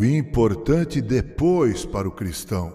o 0.00 0.04
importante 0.04 0.98
depois 1.02 1.84
para 1.84 2.08
o 2.08 2.10
cristão. 2.10 2.72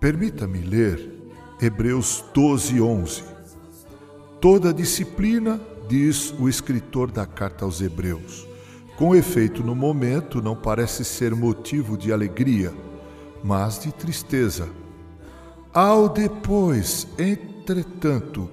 Permita-me 0.00 0.60
ler 0.60 1.34
Hebreus 1.60 2.24
12, 2.32 2.80
11. 2.80 3.24
Toda 4.40 4.72
disciplina, 4.72 5.60
diz 5.86 6.32
o 6.38 6.48
escritor 6.48 7.10
da 7.10 7.26
carta 7.26 7.66
aos 7.66 7.82
Hebreus, 7.82 8.48
com 8.96 9.14
efeito 9.14 9.62
no 9.62 9.74
momento 9.74 10.40
não 10.40 10.56
parece 10.56 11.04
ser 11.04 11.34
motivo 11.34 11.94
de 11.94 12.10
alegria, 12.10 12.72
mas 13.44 13.80
de 13.80 13.92
tristeza. 13.92 14.66
Ao 15.74 16.08
depois, 16.08 17.06
entretanto, 17.18 18.48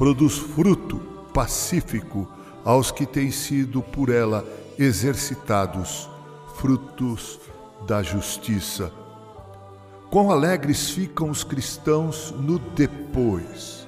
produz 0.00 0.38
fruto 0.38 0.96
pacífico 1.34 2.26
aos 2.64 2.90
que 2.90 3.04
têm 3.04 3.30
sido 3.30 3.82
por 3.82 4.08
ela 4.08 4.46
exercitados, 4.78 6.08
frutos 6.56 7.38
da 7.86 8.02
justiça. 8.02 8.90
Quão 10.10 10.30
alegres 10.30 10.88
ficam 10.88 11.28
os 11.28 11.44
cristãos 11.44 12.30
no 12.30 12.58
depois. 12.58 13.86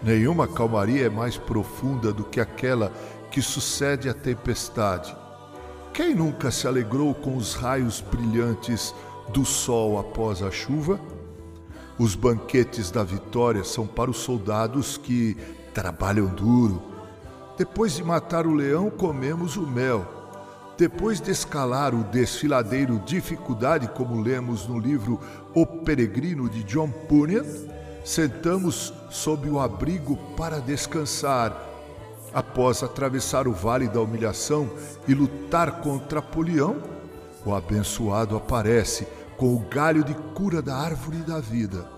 Nenhuma 0.00 0.46
calmaria 0.46 1.06
é 1.06 1.10
mais 1.10 1.36
profunda 1.36 2.12
do 2.12 2.22
que 2.22 2.40
aquela 2.40 2.92
que 3.28 3.42
sucede 3.42 4.08
à 4.08 4.14
tempestade. 4.14 5.12
Quem 5.92 6.14
nunca 6.14 6.52
se 6.52 6.68
alegrou 6.68 7.12
com 7.12 7.36
os 7.36 7.54
raios 7.54 8.00
brilhantes 8.00 8.94
do 9.30 9.44
sol 9.44 9.98
após 9.98 10.40
a 10.40 10.52
chuva? 10.52 11.00
Os 11.98 12.14
banquetes 12.14 12.92
da 12.92 13.02
vitória 13.02 13.64
são 13.64 13.84
para 13.84 14.10
os 14.10 14.18
soldados 14.18 14.96
que 14.96 15.36
trabalham 15.74 16.28
duro. 16.28 16.80
Depois 17.56 17.96
de 17.96 18.04
matar 18.04 18.46
o 18.46 18.54
leão, 18.54 18.88
comemos 18.88 19.56
o 19.56 19.66
mel. 19.66 20.06
Depois 20.76 21.20
de 21.20 21.32
escalar 21.32 21.92
o 21.92 22.04
desfiladeiro 22.04 23.02
Dificuldade, 23.04 23.88
como 23.88 24.22
lemos 24.22 24.64
no 24.68 24.78
livro 24.78 25.18
O 25.52 25.66
Peregrino 25.66 26.48
de 26.48 26.62
John 26.62 26.88
Bunyan, 27.08 27.42
sentamos 28.04 28.94
sob 29.10 29.50
o 29.50 29.58
abrigo 29.58 30.16
para 30.36 30.60
descansar. 30.60 31.64
Após 32.32 32.80
atravessar 32.84 33.48
o 33.48 33.52
vale 33.52 33.88
da 33.88 34.00
humilhação 34.00 34.70
e 35.08 35.14
lutar 35.14 35.80
contra 35.80 36.20
Apolião, 36.20 36.76
o 37.44 37.52
abençoado 37.52 38.36
aparece 38.36 39.04
com 39.38 39.54
o 39.54 39.60
galho 39.60 40.04
de 40.04 40.14
cura 40.34 40.60
da 40.60 40.76
árvore 40.76 41.18
da 41.18 41.40
vida. 41.40 41.88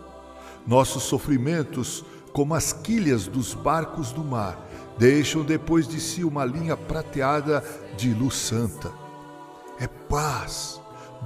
Nossos 0.66 1.04
sofrimentos, 1.04 2.04
como 2.32 2.54
as 2.54 2.72
quilhas 2.72 3.26
dos 3.26 3.54
barcos 3.54 4.12
do 4.12 4.22
mar, 4.22 4.68
deixam 4.98 5.42
depois 5.42 5.88
de 5.88 5.98
si 5.98 6.22
uma 6.22 6.44
linha 6.44 6.76
prateada 6.76 7.64
de 7.96 8.12
luz 8.12 8.34
santa. 8.34 8.92
É 9.78 9.88
paz, 9.88 10.78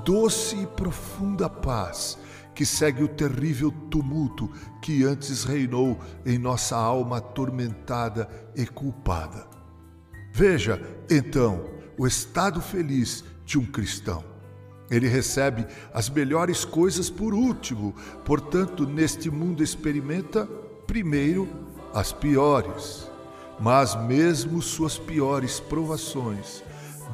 doce 0.05 0.57
e 0.57 0.67
profunda 0.69 1.51
paz, 1.51 2.17
que 2.55 2.65
segue 2.65 3.03
o 3.03 3.09
terrível 3.09 3.73
tumulto 3.91 4.49
que 4.81 5.03
antes 5.03 5.43
reinou 5.43 5.99
em 6.25 6.39
nossa 6.39 6.77
alma 6.77 7.17
atormentada 7.17 8.29
e 8.55 8.65
culpada. 8.65 9.49
Veja, 10.33 10.81
então, 11.11 11.65
o 11.99 12.07
estado 12.07 12.61
feliz 12.61 13.25
de 13.45 13.59
um 13.59 13.67
cristão. 13.67 14.34
Ele 14.91 15.09
recebe 15.09 15.67
as 15.93 16.09
melhores 16.09 16.65
coisas 16.65 17.09
por 17.09 17.33
último, 17.35 17.95
portanto, 18.25 18.87
neste 18.87 19.31
mundo 19.31 19.63
experimenta 19.63 20.47
primeiro 20.87 21.49
as 21.93 22.13
piores 22.13 23.15
mas 23.59 23.95
mesmo 23.95 24.61
suas 24.61 24.99
piores 24.99 25.61
provações, 25.61 26.63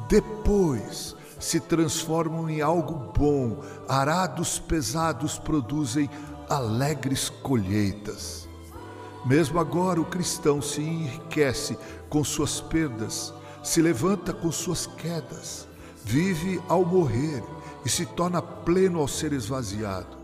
depois 0.07 1.15
se 1.39 1.59
transformam 1.59 2.49
em 2.49 2.61
algo 2.61 3.11
bom. 3.17 3.63
Arados 3.87 4.59
pesados 4.59 5.37
produzem 5.39 6.09
alegres 6.49 7.29
colheitas. 7.29 8.47
Mesmo 9.25 9.59
agora 9.59 10.01
o 10.01 10.05
cristão 10.05 10.61
se 10.61 10.81
enriquece 10.81 11.77
com 12.09 12.23
suas 12.23 12.59
perdas, 12.59 13.33
se 13.63 13.81
levanta 13.81 14.33
com 14.33 14.51
suas 14.51 14.87
quedas, 14.87 15.67
vive 16.03 16.59
ao 16.67 16.83
morrer 16.83 17.43
e 17.85 17.89
se 17.89 18.05
torna 18.05 18.41
pleno 18.41 18.99
ao 18.99 19.07
ser 19.07 19.33
esvaziado. 19.33 20.17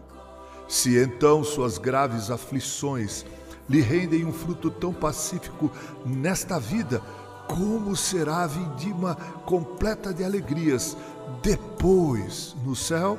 Se 0.67 0.97
então 0.97 1.43
suas 1.43 1.77
graves 1.77 2.29
aflições 2.29 3.25
lhe 3.69 3.81
rendem 3.81 4.25
um 4.25 4.33
fruto 4.33 4.69
tão 4.69 4.93
pacífico 4.93 5.71
nesta 6.05 6.59
vida, 6.59 7.01
como 7.47 7.95
será 7.95 8.43
a 8.43 8.47
vindima 8.47 9.15
completa 9.45 10.13
de 10.13 10.23
alegrias 10.23 10.97
depois 11.41 12.55
no 12.65 12.75
céu? 12.75 13.17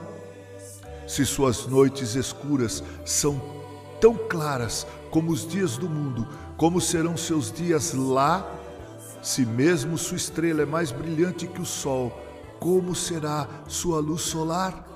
Se 1.06 1.24
suas 1.24 1.66
noites 1.66 2.14
escuras 2.14 2.84
são 3.04 3.40
tão 3.98 4.14
claras 4.14 4.86
como 5.10 5.32
os 5.32 5.46
dias 5.46 5.78
do 5.78 5.88
mundo, 5.88 6.26
como 6.56 6.80
serão 6.80 7.16
seus 7.16 7.50
dias 7.50 7.94
lá? 7.94 8.46
Se 9.22 9.44
mesmo 9.46 9.96
sua 9.96 10.18
estrela 10.18 10.62
é 10.62 10.66
mais 10.66 10.92
brilhante 10.92 11.46
que 11.46 11.60
o 11.60 11.66
sol, 11.66 12.12
como 12.58 12.94
será 12.94 13.46
sua 13.66 14.00
luz 14.00 14.22
solar? 14.22 14.86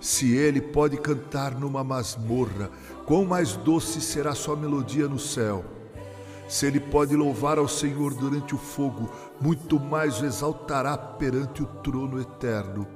Se 0.00 0.36
ele 0.36 0.60
pode 0.60 0.98
cantar 0.98 1.58
numa 1.58 1.82
masmorra, 1.82 2.70
quão 3.06 3.24
mais 3.24 3.56
doce 3.56 4.00
será 4.00 4.34
sua 4.34 4.54
melodia 4.54 5.08
no 5.08 5.18
céu. 5.18 5.64
Se 6.46 6.66
ele 6.66 6.78
pode 6.78 7.16
louvar 7.16 7.58
ao 7.58 7.66
Senhor 7.66 8.12
durante 8.12 8.54
o 8.54 8.58
fogo, 8.58 9.10
muito 9.40 9.80
mais 9.80 10.20
o 10.20 10.26
exaltará 10.26 10.96
perante 10.96 11.62
o 11.62 11.66
trono 11.66 12.20
eterno. 12.20 12.86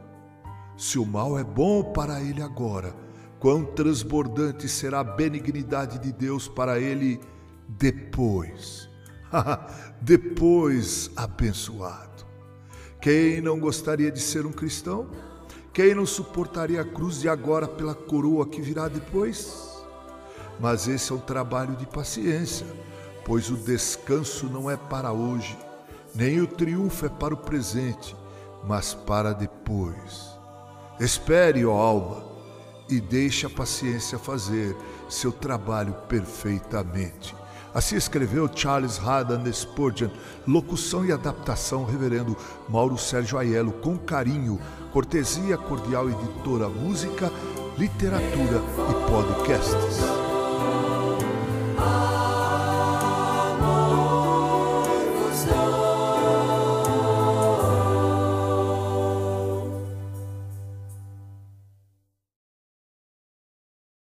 Se 0.76 0.98
o 0.98 1.06
mal 1.06 1.38
é 1.38 1.42
bom 1.42 1.82
para 1.82 2.20
ele 2.20 2.42
agora, 2.42 2.94
quão 3.40 3.64
transbordante 3.64 4.68
será 4.68 5.00
a 5.00 5.04
benignidade 5.04 5.98
de 5.98 6.12
Deus 6.12 6.46
para 6.46 6.78
ele 6.78 7.18
depois. 7.66 8.88
depois 10.00 11.10
abençoado. 11.16 12.27
Quem 13.00 13.40
não 13.40 13.60
gostaria 13.60 14.10
de 14.10 14.20
ser 14.20 14.44
um 14.44 14.52
cristão? 14.52 15.06
Quem 15.72 15.94
não 15.94 16.04
suportaria 16.04 16.80
a 16.80 16.84
cruz 16.84 17.20
de 17.20 17.28
agora 17.28 17.68
pela 17.68 17.94
coroa 17.94 18.46
que 18.46 18.60
virá 18.60 18.88
depois? 18.88 19.68
Mas 20.58 20.88
esse 20.88 21.12
é 21.12 21.14
um 21.14 21.20
trabalho 21.20 21.76
de 21.76 21.86
paciência, 21.86 22.66
pois 23.24 23.48
o 23.50 23.56
descanso 23.56 24.46
não 24.46 24.68
é 24.68 24.76
para 24.76 25.12
hoje, 25.12 25.56
nem 26.12 26.40
o 26.40 26.46
triunfo 26.48 27.06
é 27.06 27.08
para 27.08 27.34
o 27.34 27.36
presente, 27.36 28.16
mas 28.64 28.94
para 28.94 29.32
depois. 29.32 30.36
Espere, 30.98 31.64
ó 31.64 31.74
alma, 31.74 32.24
e 32.88 33.00
deixe 33.00 33.46
a 33.46 33.50
paciência 33.50 34.18
fazer 34.18 34.76
seu 35.08 35.30
trabalho 35.30 35.94
perfeitamente. 36.08 37.36
Assim 37.74 37.96
escreveu 37.96 38.48
Charles 38.54 38.98
Haddon 38.98 39.44
Spurgeon, 39.52 40.08
locução 40.46 41.04
e 41.04 41.12
adaptação, 41.12 41.84
reverendo 41.84 42.36
Mauro 42.68 42.96
Sérgio 42.98 43.38
Aiello, 43.38 43.72
com 43.72 43.96
carinho, 43.96 44.58
cortesia 44.92 45.56
cordial 45.56 46.08
editora 46.08 46.68
música, 46.68 47.30
literatura 47.76 48.62
e 48.90 49.10
podcasts. 49.10 50.17